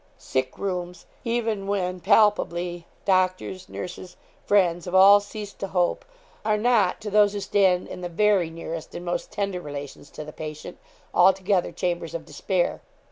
[0.17, 6.03] Sick rooms, even when, palpably, doctors, nurses, friends, have all ceased to hope,
[6.43, 10.25] are not to those who stand in the very nearest and most tender relations to
[10.25, 10.79] the patient,
[11.13, 12.81] altogether chambers of despair.